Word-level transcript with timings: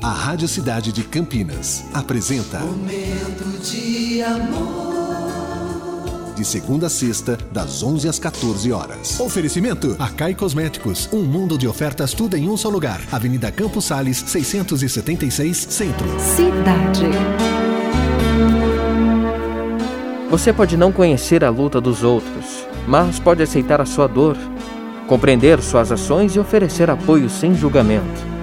A 0.00 0.10
Rádio 0.10 0.46
Cidade 0.46 0.92
de 0.92 1.02
Campinas 1.02 1.84
apresenta 1.92 2.60
Momento 2.60 3.58
de 3.60 4.22
amor. 4.22 6.34
De 6.36 6.44
segunda 6.44 6.86
a 6.86 6.90
sexta, 6.90 7.36
das 7.50 7.82
11 7.82 8.08
às 8.08 8.16
14 8.16 8.70
horas. 8.70 9.18
Oferecimento 9.18 9.96
Acai 9.98 10.34
Cosméticos. 10.34 11.08
Um 11.12 11.22
mundo 11.22 11.58
de 11.58 11.66
ofertas, 11.66 12.12
tudo 12.12 12.36
em 12.36 12.48
um 12.48 12.56
só 12.56 12.68
lugar. 12.68 13.00
Avenida 13.10 13.50
Campos 13.50 13.86
Sales, 13.86 14.18
676, 14.18 15.56
Centro. 15.56 16.06
Cidade. 16.20 17.08
Você 20.30 20.52
pode 20.52 20.76
não 20.76 20.92
conhecer 20.92 21.42
a 21.42 21.50
luta 21.50 21.80
dos 21.80 22.04
outros, 22.04 22.64
mas 22.86 23.18
pode 23.18 23.42
aceitar 23.42 23.80
a 23.80 23.86
sua 23.86 24.06
dor, 24.06 24.36
compreender 25.08 25.60
suas 25.60 25.90
ações 25.90 26.36
e 26.36 26.38
oferecer 26.38 26.88
apoio 26.88 27.28
sem 27.28 27.52
julgamento. 27.52 28.37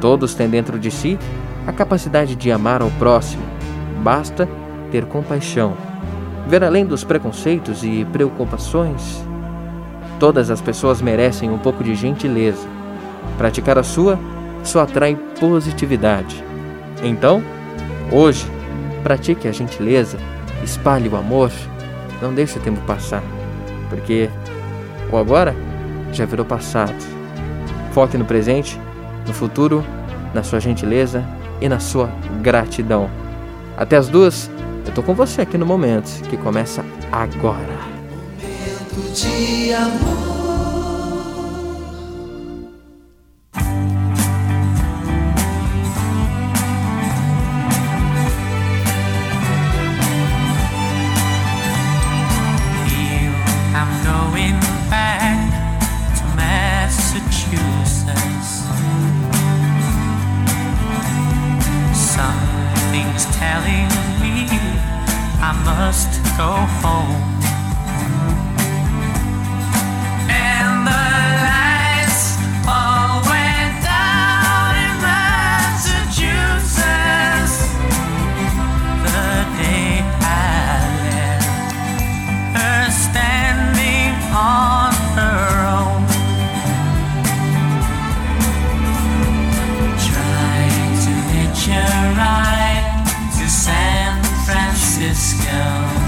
Todos 0.00 0.34
têm 0.34 0.48
dentro 0.48 0.78
de 0.78 0.90
si 0.90 1.18
a 1.66 1.72
capacidade 1.72 2.34
de 2.34 2.50
amar 2.50 2.82
ao 2.82 2.90
próximo. 2.92 3.42
Basta 4.02 4.48
ter 4.90 5.04
compaixão, 5.04 5.76
ver 6.46 6.62
além 6.64 6.86
dos 6.86 7.04
preconceitos 7.04 7.82
e 7.84 8.06
preocupações. 8.12 9.24
Todas 10.18 10.50
as 10.50 10.60
pessoas 10.60 11.02
merecem 11.02 11.50
um 11.50 11.58
pouco 11.58 11.82
de 11.84 11.94
gentileza. 11.94 12.66
Praticar 13.36 13.78
a 13.78 13.82
sua 13.82 14.18
só 14.64 14.80
atrai 14.80 15.16
positividade. 15.38 16.42
Então, 17.02 17.42
hoje, 18.10 18.46
pratique 19.02 19.46
a 19.46 19.52
gentileza, 19.52 20.18
espalhe 20.62 21.08
o 21.08 21.16
amor, 21.16 21.50
não 22.20 22.34
deixe 22.34 22.58
o 22.58 22.62
tempo 22.62 22.80
passar, 22.86 23.22
porque 23.88 24.28
o 25.12 25.16
agora 25.16 25.54
já 26.12 26.24
virou 26.24 26.44
passado. 26.44 26.96
Foque 27.92 28.18
no 28.18 28.24
presente 28.24 28.78
no 29.26 29.34
futuro, 29.34 29.84
na 30.34 30.42
sua 30.42 30.60
gentileza 30.60 31.24
e 31.60 31.68
na 31.68 31.78
sua 31.78 32.10
gratidão. 32.42 33.10
Até 33.76 33.96
as 33.96 34.08
duas, 34.08 34.50
eu 34.86 34.92
tô 34.92 35.02
com 35.02 35.14
você 35.14 35.42
aqui 35.42 35.56
no 35.58 35.66
momento 35.66 36.22
que 36.28 36.36
começa 36.36 36.84
agora. 37.12 37.78
Momento 38.40 39.12
de 39.14 39.72
amor. 39.72 40.37
Telling 63.48 63.88
me 64.20 64.46
I 65.40 65.52
must 65.64 66.12
go 66.36 66.52
home. 66.82 67.57
discount. 95.18 96.07